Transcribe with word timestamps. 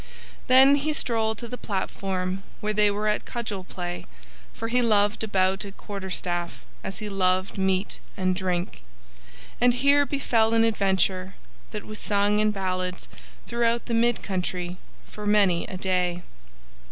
Then 0.47 0.77
he 0.77 0.93
strolled 0.93 1.37
to 1.37 1.47
the 1.47 1.59
platform 1.59 2.41
where 2.59 2.73
they 2.73 2.89
were 2.89 3.07
at 3.07 3.23
cudgel 3.23 3.63
play, 3.63 4.07
for 4.51 4.67
he 4.67 4.81
loved 4.81 5.23
a 5.23 5.27
bout 5.27 5.63
at 5.63 5.77
quarterstaff 5.77 6.65
as 6.83 6.97
he 6.97 7.07
loved 7.07 7.59
meat 7.59 7.99
and 8.17 8.35
drink; 8.35 8.81
and 9.61 9.75
here 9.75 10.03
befell 10.07 10.55
an 10.55 10.63
adventure 10.63 11.35
that 11.69 11.85
was 11.85 11.99
sung 11.99 12.39
in 12.39 12.49
ballads 12.49 13.07
throughout 13.45 13.85
the 13.85 13.93
mid 13.93 14.23
country 14.23 14.77
for 15.07 15.27
many 15.27 15.65
a 15.67 15.77
day. 15.77 16.23